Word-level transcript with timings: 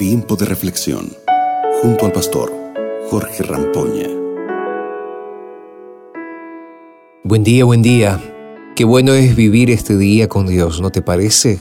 Tiempo 0.00 0.34
de 0.34 0.46
reflexión 0.46 1.12
junto 1.82 2.06
al 2.06 2.12
pastor 2.12 2.50
Jorge 3.10 3.42
Rampoña. 3.42 4.08
Buen 7.22 7.44
día, 7.44 7.66
buen 7.66 7.82
día. 7.82 8.18
Qué 8.76 8.84
bueno 8.86 9.12
es 9.12 9.36
vivir 9.36 9.70
este 9.70 9.98
día 9.98 10.26
con 10.26 10.46
Dios, 10.46 10.80
¿no 10.80 10.88
te 10.88 11.02
parece? 11.02 11.60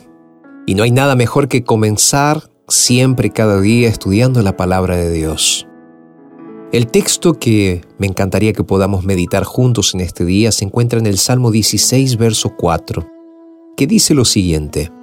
Y 0.66 0.75
no 0.75 0.84
hay 0.84 0.91
nada 0.91 1.18
mejor 1.18 1.50
que 1.50 1.66
comenzar 1.66 2.50
siempre, 2.70 3.30
cada 3.30 3.60
día, 3.60 3.89
estudiando 3.89 4.42
la 4.42 4.56
palabra 4.56 4.96
de 4.96 5.12
Dios. 5.12 5.68
El 6.71 6.88
texto 6.88 7.34
que 7.34 7.82
me 7.98 8.08
encantaría 8.08 8.54
que 8.54 8.64
podamos 8.64 9.04
meditar 9.04 9.44
juntos 9.44 9.94
en 9.94 10.00
este 10.00 10.24
día 10.24 10.54
se 10.54 10.64
encuentra 10.64 10.98
en 10.98 11.08
el 11.08 11.18
Salmo 11.18 11.52
16, 11.52 12.16
verso 12.16 12.56
4, 12.56 13.06
que 13.76 13.86
dice 13.86 14.14
lo 14.14 14.24
siguiente 14.24 14.94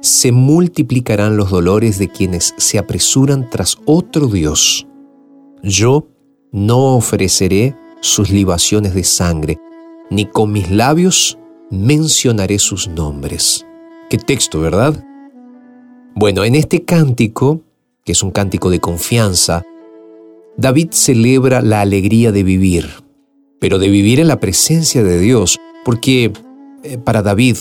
se 0.00 0.32
multiplicarán 0.32 1.36
los 1.36 1.50
dolores 1.50 1.98
de 1.98 2.08
quienes 2.08 2.54
se 2.56 2.78
apresuran 2.78 3.48
tras 3.50 3.78
otro 3.84 4.28
Dios. 4.28 4.86
Yo 5.62 6.06
no 6.52 6.96
ofreceré 6.96 7.74
sus 8.00 8.30
libaciones 8.30 8.94
de 8.94 9.04
sangre, 9.04 9.58
ni 10.10 10.26
con 10.26 10.52
mis 10.52 10.70
labios 10.70 11.38
mencionaré 11.70 12.58
sus 12.58 12.88
nombres. 12.88 13.66
Qué 14.08 14.18
texto, 14.18 14.60
¿verdad? 14.60 15.04
Bueno, 16.14 16.44
en 16.44 16.54
este 16.54 16.84
cántico, 16.84 17.62
que 18.04 18.12
es 18.12 18.22
un 18.22 18.30
cántico 18.30 18.70
de 18.70 18.80
confianza, 18.80 19.64
David 20.56 20.88
celebra 20.92 21.60
la 21.60 21.80
alegría 21.80 22.32
de 22.32 22.42
vivir, 22.42 22.88
pero 23.58 23.78
de 23.78 23.88
vivir 23.88 24.20
en 24.20 24.28
la 24.28 24.40
presencia 24.40 25.02
de 25.02 25.18
Dios, 25.18 25.58
porque 25.84 26.32
eh, 26.82 26.98
para 26.98 27.22
David 27.22 27.56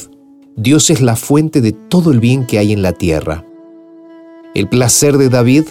Dios 0.58 0.90
es 0.90 1.02
la 1.02 1.18
fuente 1.18 1.60
de 1.60 1.74
todo 1.74 2.12
el 2.12 2.22
bien 2.22 2.46
que 2.46 2.60
hay 2.60 2.72
en 2.72 2.82
la 2.82 2.94
tierra. 2.94 3.46
El 4.54 4.70
placer 4.70 5.18
de 5.18 5.28
David 5.28 5.66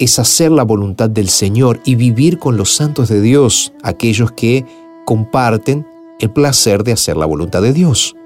es 0.00 0.18
hacer 0.18 0.50
la 0.50 0.64
voluntad 0.64 1.08
del 1.08 1.28
Señor 1.28 1.80
y 1.84 1.94
vivir 1.94 2.40
con 2.40 2.56
los 2.56 2.74
santos 2.74 3.08
de 3.08 3.20
Dios, 3.20 3.72
aquellos 3.84 4.32
que 4.32 4.64
comparten 5.04 5.86
el 6.18 6.30
placer 6.30 6.82
de 6.82 6.92
hacer 6.92 7.16
la 7.16 7.26
voluntad 7.26 7.62
de 7.62 7.72
Dios. 7.72 8.16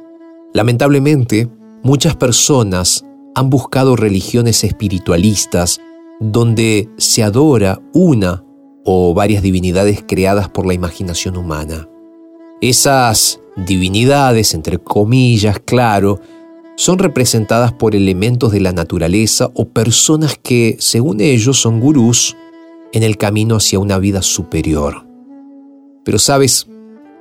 Lamentablemente, 0.54 1.50
muchas 1.82 2.16
personas 2.16 3.04
han 3.34 3.50
buscado 3.50 3.94
religiones 3.94 4.64
espiritualistas 4.64 5.80
donde 6.18 6.88
se 6.96 7.22
adora 7.22 7.78
una 7.92 8.42
o 8.86 9.12
varias 9.12 9.42
divinidades 9.42 10.02
creadas 10.06 10.48
por 10.48 10.66
la 10.66 10.72
imaginación 10.72 11.36
humana. 11.36 11.88
Esas 12.62 13.39
divinidades, 13.64 14.54
entre 14.54 14.78
comillas, 14.78 15.60
claro, 15.60 16.20
son 16.76 16.98
representadas 16.98 17.72
por 17.72 17.94
elementos 17.94 18.52
de 18.52 18.60
la 18.60 18.72
naturaleza 18.72 19.50
o 19.54 19.68
personas 19.68 20.38
que, 20.42 20.76
según 20.78 21.20
ellos, 21.20 21.60
son 21.60 21.80
gurús 21.80 22.36
en 22.92 23.02
el 23.02 23.16
camino 23.16 23.56
hacia 23.56 23.78
una 23.78 23.98
vida 23.98 24.22
superior. 24.22 25.06
Pero 26.04 26.18
sabes, 26.18 26.66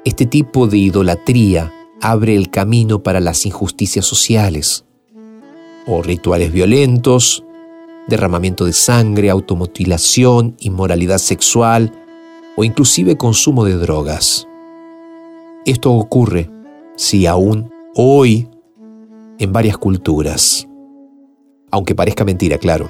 este 0.06 0.26
tipo 0.26 0.68
de 0.68 0.78
idolatría 0.78 1.74
abre 2.02 2.36
el 2.36 2.50
camino 2.50 3.04
para 3.04 3.20
las 3.20 3.46
injusticias 3.46 4.06
sociales, 4.06 4.86
o 5.86 6.02
rituales 6.02 6.52
violentos, 6.52 7.44
derramamiento 8.08 8.66
de 8.66 8.74
sangre, 8.74 9.30
automutilación, 9.30 10.56
inmoralidad 10.60 11.18
sexual 11.20 11.92
o 12.56 12.64
inclusive 12.64 13.18
consumo 13.18 13.64
de 13.66 13.76
drogas. 13.76 14.49
Esto 15.70 15.94
ocurre, 15.94 16.50
si 16.96 17.28
aún 17.28 17.72
hoy, 17.94 18.48
en 19.38 19.54
varias 19.54 19.78
culturas. 19.78 20.68
Aunque 21.70 21.94
parezca 21.94 22.26
mentira, 22.26 22.58
claro. 22.58 22.90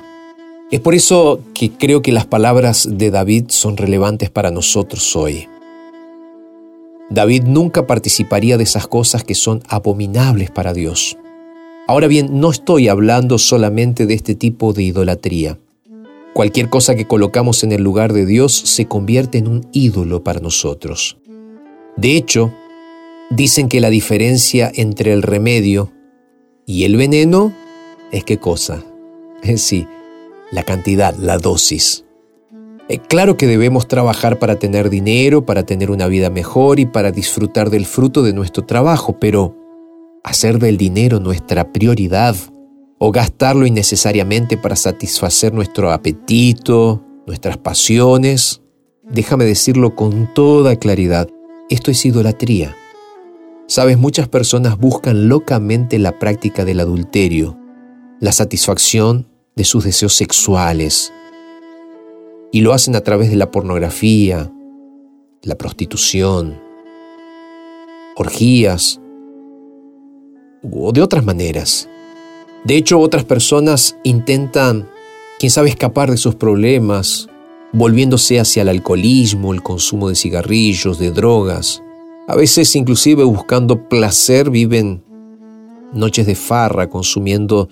Es 0.72 0.80
por 0.80 0.96
eso 0.96 1.42
que 1.54 1.72
creo 1.72 2.02
que 2.02 2.14
las 2.14 2.26
palabras 2.26 2.88
de 2.90 3.12
David 3.12 3.48
son 3.50 3.76
relevantes 3.76 4.30
para 4.30 4.50
nosotros 4.50 5.14
hoy. 5.18 5.50
David 7.10 7.44
nunca 7.44 7.86
participaría 7.86 8.56
de 8.56 8.64
esas 8.64 8.88
cosas 8.88 9.26
que 9.26 9.36
son 9.36 9.62
abominables 9.68 10.50
para 10.50 10.72
Dios. 10.72 11.18
Ahora 11.86 12.08
bien, 12.08 12.40
no 12.40 12.50
estoy 12.50 12.88
hablando 12.88 13.40
solamente 13.40 14.06
de 14.06 14.14
este 14.14 14.36
tipo 14.36 14.72
de 14.72 14.84
idolatría. 14.84 15.60
Cualquier 16.32 16.70
cosa 16.70 16.96
que 16.96 17.08
colocamos 17.08 17.66
en 17.66 17.74
el 17.74 17.84
lugar 17.84 18.14
de 18.14 18.26
Dios 18.26 18.54
se 18.54 18.86
convierte 18.86 19.38
en 19.38 19.50
un 19.50 19.68
ídolo 19.74 20.24
para 20.24 20.40
nosotros. 20.40 21.18
De 21.98 22.16
hecho, 22.16 22.54
dicen 23.30 23.70
que 23.70 23.80
la 23.80 23.90
diferencia 23.90 24.72
entre 24.74 25.14
el 25.14 25.22
remedio 25.22 25.92
y 26.66 26.84
el 26.84 26.98
veneno 26.98 27.54
es 28.12 28.24
qué 28.24 28.38
cosa. 28.38 28.84
Sí, 29.56 29.88
la 30.52 30.64
cantidad, 30.64 31.16
la 31.16 31.38
dosis. 31.38 32.04
Eh, 32.90 32.98
claro 32.98 33.38
que 33.38 33.48
debemos 33.48 33.88
trabajar 33.88 34.40
para 34.40 34.58
tener 34.58 34.90
dinero, 34.90 35.46
para 35.46 35.64
tener 35.64 35.92
una 35.92 36.08
vida 36.08 36.30
mejor 36.30 36.80
y 36.80 36.86
para 36.86 37.12
disfrutar 37.12 37.70
del 37.70 37.86
fruto 37.86 38.22
de 38.22 38.34
nuestro 38.34 38.66
trabajo, 38.66 39.18
pero 39.20 39.56
hacer 40.24 40.60
del 40.60 40.78
dinero 40.78 41.20
nuestra 41.20 41.72
prioridad 41.72 42.36
o 42.98 43.12
gastarlo 43.12 43.66
innecesariamente 43.66 44.58
para 44.58 44.76
satisfacer 44.76 45.54
nuestro 45.54 45.92
apetito, 45.92 47.06
nuestras 47.26 47.58
pasiones, 47.58 48.62
déjame 49.10 49.46
decirlo 49.46 49.96
con 49.96 50.34
toda 50.34 50.76
claridad, 50.76 51.30
esto 51.70 51.92
es 51.92 52.06
idolatría. 52.06 52.76
Sabes, 53.70 54.00
muchas 54.00 54.28
personas 54.28 54.80
buscan 54.80 55.30
locamente 55.30 56.00
la 56.00 56.18
práctica 56.18 56.66
del 56.66 56.80
adulterio, 56.80 57.56
la 58.20 58.32
satisfacción 58.32 59.28
de 59.56 59.64
sus 59.64 59.84
deseos 59.84 60.16
sexuales, 60.16 61.14
y 62.52 62.62
lo 62.62 62.74
hacen 62.74 62.96
a 62.96 63.02
través 63.02 63.30
de 63.30 63.36
la 63.36 63.52
pornografía, 63.52 64.52
la 65.44 65.56
prostitución, 65.56 66.60
orgías 68.16 69.00
o 70.64 70.92
de 70.92 71.04
otras 71.04 71.24
maneras. 71.24 71.88
De 72.64 72.76
hecho, 72.76 72.98
otras 72.98 73.24
personas 73.24 73.98
intentan, 74.04 74.90
quién 75.38 75.52
sabe, 75.52 75.70
escapar 75.70 76.10
de 76.10 76.18
sus 76.18 76.34
problemas, 76.34 77.30
volviéndose 77.72 78.40
hacia 78.40 78.64
el 78.64 78.70
alcoholismo, 78.70 79.54
el 79.54 79.62
consumo 79.62 80.10
de 80.10 80.16
cigarrillos, 80.16 80.98
de 80.98 81.12
drogas. 81.12 81.84
A 82.30 82.36
veces 82.36 82.76
inclusive 82.76 83.24
buscando 83.24 83.90
placer 83.90 84.52
viven 84.52 85.04
noches 85.94 86.28
de 86.28 86.36
farra, 86.36 86.88
consumiendo 86.88 87.70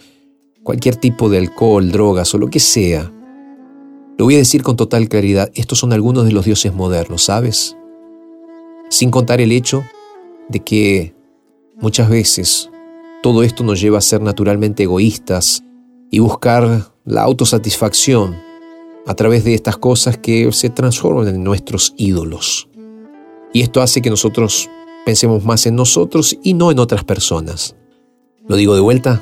cualquier 0.63 0.95
tipo 0.95 1.29
de 1.29 1.37
alcohol, 1.37 1.91
drogas 1.91 2.33
o 2.33 2.39
lo 2.39 2.47
que 2.47 2.59
sea. 2.59 3.13
Lo 4.17 4.25
voy 4.25 4.33
a 4.33 4.39
decir 4.39 4.63
con 4.63 4.75
total 4.75 5.09
claridad, 5.09 5.51
estos 5.53 5.77
son 5.77 5.93
algunos 5.93 6.25
de 6.25 6.31
los 6.31 6.43
dioses 6.43 6.73
modernos, 6.73 7.25
¿sabes? 7.25 7.77
Sin 8.89 9.11
contar 9.11 9.41
el 9.41 9.51
hecho 9.51 9.83
de 10.49 10.61
que 10.61 11.13
muchas 11.79 12.09
veces 12.09 12.71
todo 13.21 13.43
esto 13.43 13.63
nos 13.63 13.79
lleva 13.79 13.99
a 13.99 14.01
ser 14.01 14.21
naturalmente 14.21 14.81
egoístas 14.81 15.63
y 16.09 16.17
buscar 16.17 16.91
la 17.05 17.21
autosatisfacción 17.21 18.35
a 19.05 19.13
través 19.13 19.43
de 19.43 19.53
estas 19.53 19.77
cosas 19.77 20.17
que 20.17 20.51
se 20.51 20.71
transforman 20.71 21.27
en 21.27 21.43
nuestros 21.43 21.93
ídolos. 21.95 22.67
Y 23.57 23.61
esto 23.61 23.81
hace 23.81 24.03
que 24.03 24.11
nosotros 24.11 24.69
pensemos 25.03 25.43
más 25.43 25.65
en 25.65 25.75
nosotros 25.75 26.37
y 26.43 26.53
no 26.53 26.69
en 26.69 26.77
otras 26.77 27.03
personas. 27.03 27.75
Lo 28.47 28.55
digo 28.55 28.75
de 28.75 28.81
vuelta, 28.81 29.19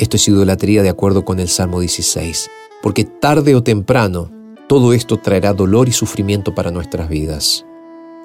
esto 0.00 0.16
es 0.16 0.26
idolatría 0.26 0.82
de 0.82 0.88
acuerdo 0.88 1.24
con 1.24 1.38
el 1.38 1.46
Salmo 1.46 1.78
16, 1.78 2.50
porque 2.82 3.04
tarde 3.04 3.54
o 3.54 3.62
temprano 3.62 4.28
todo 4.68 4.92
esto 4.92 5.18
traerá 5.18 5.52
dolor 5.52 5.88
y 5.88 5.92
sufrimiento 5.92 6.52
para 6.52 6.72
nuestras 6.72 7.08
vidas. 7.08 7.64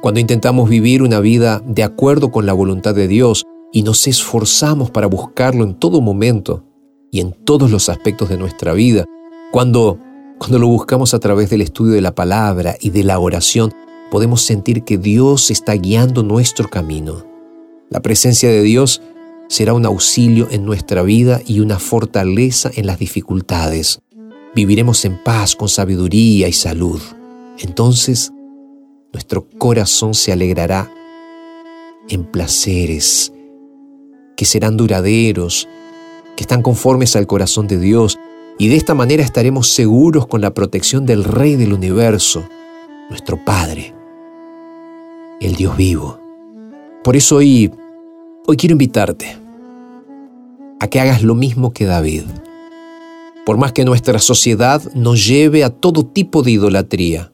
Cuando 0.02 0.20
intentamos 0.20 0.68
vivir 0.68 1.04
una 1.04 1.20
vida 1.20 1.62
de 1.64 1.84
acuerdo 1.84 2.32
con 2.32 2.48
la 2.48 2.54
voluntad 2.54 2.96
de 2.96 3.08
Dios 3.08 3.44
y 3.72 3.84
nos 3.84 4.08
esforzamos 4.08 4.90
para 4.90 5.06
buscarlo 5.06 5.64
en 5.64 5.76
todo 5.76 6.02
momento 6.02 6.66
y 7.12 7.20
en 7.20 7.34
todos 7.34 7.70
los 7.70 7.88
aspectos 7.88 8.30
de 8.30 8.38
nuestra 8.38 8.74
vida, 8.74 9.06
cuando, 9.52 10.00
cuando 10.40 10.58
lo 10.58 10.68
buscamos 10.70 11.14
a 11.14 11.20
través 11.20 11.52
del 11.52 11.62
estudio 11.62 11.94
de 11.94 12.02
la 12.02 12.16
palabra 12.16 12.78
y 12.82 12.90
de 12.90 13.04
la 13.04 13.20
oración, 13.20 13.72
podemos 14.12 14.42
sentir 14.44 14.84
que 14.84 14.98
Dios 14.98 15.50
está 15.50 15.74
guiando 15.74 16.22
nuestro 16.22 16.70
camino. 16.70 17.26
La 17.90 18.02
presencia 18.02 18.50
de 18.50 18.62
Dios 18.62 19.02
será 19.48 19.74
un 19.74 19.86
auxilio 19.86 20.50
en 20.52 20.66
nuestra 20.66 21.02
vida 21.02 21.42
y 21.46 21.62
una 21.62 21.80
fortaleza 21.80 22.70
en 22.76 22.86
las 22.86 23.00
dificultades. 23.00 24.02
Viviremos 24.54 25.06
en 25.06 25.18
paz, 25.24 25.56
con 25.56 25.70
sabiduría 25.70 26.50
y 26.50 26.54
salud. 26.54 27.02
Entonces, 27.58 28.32
nuestro 29.14 29.48
corazón 29.58 30.14
se 30.14 30.32
alegrará 30.32 30.94
en 32.10 32.26
placeres 32.26 33.32
que 34.36 34.46
serán 34.46 34.76
duraderos, 34.76 35.70
que 36.36 36.44
están 36.44 36.62
conformes 36.62 37.16
al 37.16 37.28
corazón 37.28 37.68
de 37.68 37.80
Dios, 37.80 38.20
y 38.58 38.68
de 38.68 38.76
esta 38.76 38.94
manera 38.94 39.24
estaremos 39.24 39.68
seguros 39.68 40.28
con 40.28 40.42
la 40.42 40.54
protección 40.54 41.06
del 41.06 41.24
Rey 41.24 41.56
del 41.56 41.74
universo, 41.74 42.44
nuestro 43.10 43.44
Padre, 43.44 43.94
el 45.42 45.56
Dios 45.56 45.76
vivo. 45.76 46.20
Por 47.04 47.16
eso 47.16 47.38
hoy, 47.38 47.72
hoy 48.46 48.58
quiero 48.58 48.74
invitarte 48.74 49.38
a 50.80 50.88
que 50.88 51.00
hagas 51.00 51.24
lo 51.24 51.36
mismo 51.36 51.74
que 51.74 51.86
David. 51.86 52.24
por 53.44 53.58
más 53.58 53.74
que 53.74 53.84
nuestra 53.84 54.20
sociedad 54.20 54.84
nos 54.94 55.28
lleve 55.28 55.64
a 55.64 55.72
todo 55.72 56.06
tipo 56.06 56.44
de 56.44 56.52
idolatría. 56.52 57.34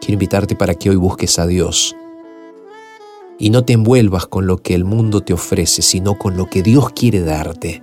Quiero 0.00 0.14
invitarte 0.14 0.56
para 0.56 0.74
que 0.74 0.90
hoy 0.90 0.96
busques 0.96 1.38
a 1.38 1.46
Dios 1.46 1.94
y 3.38 3.50
no 3.50 3.64
te 3.64 3.74
envuelvas 3.74 4.26
con 4.26 4.48
lo 4.48 4.58
que 4.58 4.74
el 4.74 4.84
mundo 4.84 5.20
te 5.20 5.32
ofrece, 5.32 5.82
sino 5.82 6.18
con 6.18 6.36
lo 6.36 6.50
que 6.50 6.64
Dios 6.64 6.90
quiere 6.90 7.20
darte. 7.20 7.80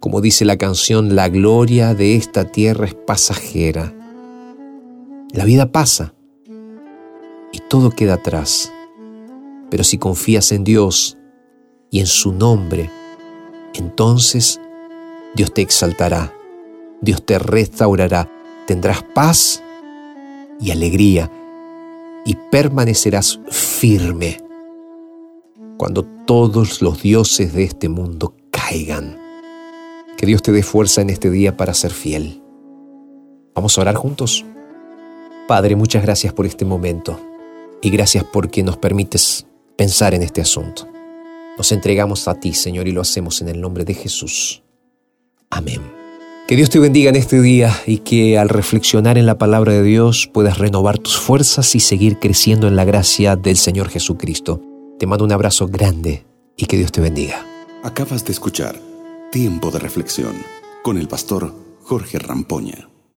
Como 0.00 0.20
dice 0.20 0.44
la 0.44 0.58
canción, 0.58 1.16
la 1.16 1.30
gloria 1.30 1.94
de 1.94 2.14
esta 2.16 2.44
tierra 2.44 2.84
es 2.84 2.94
pasajera. 2.94 3.94
La 5.32 5.46
vida 5.46 5.72
pasa 5.72 6.13
todo 7.68 7.90
queda 7.90 8.14
atrás. 8.14 8.72
Pero 9.70 9.84
si 9.84 9.98
confías 9.98 10.52
en 10.52 10.64
Dios 10.64 11.18
y 11.90 12.00
en 12.00 12.06
su 12.06 12.32
nombre, 12.32 12.90
entonces 13.74 14.60
Dios 15.34 15.52
te 15.52 15.62
exaltará, 15.62 16.32
Dios 17.00 17.24
te 17.24 17.38
restaurará, 17.38 18.30
tendrás 18.66 19.02
paz 19.02 19.62
y 20.60 20.70
alegría 20.70 21.30
y 22.24 22.36
permanecerás 22.50 23.40
firme 23.50 24.38
cuando 25.76 26.04
todos 26.04 26.80
los 26.80 27.02
dioses 27.02 27.52
de 27.52 27.64
este 27.64 27.88
mundo 27.88 28.36
caigan. 28.50 29.18
Que 30.16 30.26
Dios 30.26 30.42
te 30.42 30.52
dé 30.52 30.62
fuerza 30.62 31.02
en 31.02 31.10
este 31.10 31.30
día 31.30 31.56
para 31.56 31.74
ser 31.74 31.90
fiel. 31.90 32.40
Vamos 33.54 33.76
a 33.76 33.80
orar 33.80 33.96
juntos. 33.96 34.44
Padre, 35.48 35.74
muchas 35.74 36.02
gracias 36.02 36.32
por 36.32 36.46
este 36.46 36.64
momento 36.64 37.33
y 37.84 37.90
gracias 37.90 38.24
porque 38.24 38.62
nos 38.62 38.78
permites 38.78 39.46
pensar 39.76 40.14
en 40.14 40.22
este 40.22 40.40
asunto. 40.40 40.88
Nos 41.58 41.70
entregamos 41.70 42.26
a 42.28 42.34
ti, 42.34 42.54
Señor, 42.54 42.88
y 42.88 42.92
lo 42.92 43.02
hacemos 43.02 43.42
en 43.42 43.48
el 43.48 43.60
nombre 43.60 43.84
de 43.84 43.94
Jesús. 43.94 44.62
Amén. 45.50 45.82
Que 46.48 46.56
Dios 46.56 46.70
te 46.70 46.78
bendiga 46.78 47.10
en 47.10 47.16
este 47.16 47.40
día 47.40 47.74
y 47.86 47.98
que 47.98 48.38
al 48.38 48.48
reflexionar 48.48 49.18
en 49.18 49.26
la 49.26 49.38
palabra 49.38 49.72
de 49.72 49.82
Dios 49.82 50.28
puedas 50.32 50.58
renovar 50.58 50.98
tus 50.98 51.18
fuerzas 51.18 51.74
y 51.74 51.80
seguir 51.80 52.18
creciendo 52.18 52.68
en 52.68 52.76
la 52.76 52.84
gracia 52.84 53.36
del 53.36 53.56
Señor 53.56 53.88
Jesucristo. 53.88 54.60
Te 54.98 55.06
mando 55.06 55.24
un 55.24 55.32
abrazo 55.32 55.68
grande 55.68 56.24
y 56.56 56.66
que 56.66 56.76
Dios 56.76 56.90
te 56.90 57.00
bendiga. 57.00 57.46
Acabas 57.82 58.24
de 58.24 58.32
escuchar 58.32 58.80
Tiempo 59.30 59.70
de 59.70 59.78
Reflexión 59.78 60.34
con 60.82 60.98
el 60.98 61.08
pastor 61.08 61.54
Jorge 61.82 62.18
Rampoña. 62.18 62.93